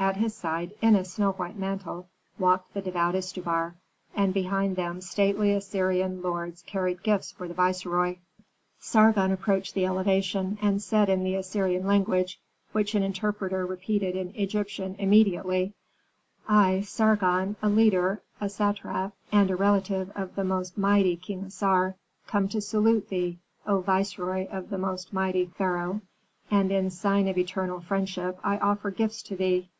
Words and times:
At 0.00 0.16
his 0.18 0.34
side, 0.34 0.74
in 0.82 0.96
a 0.96 1.04
snow 1.04 1.32
white 1.32 1.56
mantle, 1.56 2.08
walked 2.38 2.74
the 2.74 2.82
devout 2.82 3.14
Istubar, 3.14 3.74
and 4.14 4.34
behind 4.34 4.76
them 4.76 5.00
stately 5.00 5.50
Assyrian 5.54 6.20
lords 6.20 6.60
carried 6.60 7.02
gifts 7.02 7.32
for 7.32 7.48
the 7.48 7.54
viceroy. 7.54 8.16
Sargon 8.78 9.32
approached 9.32 9.72
the 9.72 9.86
elevation, 9.86 10.58
and 10.60 10.82
said 10.82 11.08
in 11.08 11.24
the 11.24 11.34
Assyrian 11.36 11.86
language, 11.86 12.38
which 12.72 12.94
an 12.94 13.02
interpreter 13.02 13.64
repeated 13.64 14.14
in 14.14 14.34
Egyptian 14.36 14.94
immediately, 14.98 15.72
"I, 16.46 16.82
Sargon, 16.82 17.56
a 17.62 17.70
leader, 17.70 18.20
a 18.42 18.50
satrap, 18.50 19.14
and 19.32 19.50
a 19.50 19.56
relative 19.56 20.12
of 20.14 20.34
the 20.34 20.44
most 20.44 20.76
mighty 20.76 21.16
King 21.16 21.44
Assar, 21.44 21.96
come 22.26 22.46
to 22.48 22.60
salute 22.60 23.08
thee, 23.08 23.38
O 23.66 23.80
viceroy 23.80 24.48
of 24.48 24.68
the 24.68 24.78
most 24.78 25.14
mighty 25.14 25.46
pharaoh, 25.46 26.02
and 26.50 26.70
in 26.70 26.90
sign 26.90 27.26
of 27.26 27.38
eternal 27.38 27.80
friendship 27.80 28.38
I 28.44 28.58
offer 28.58 28.90
gifts 28.90 29.22
to 29.24 29.36
thee." 29.36 29.70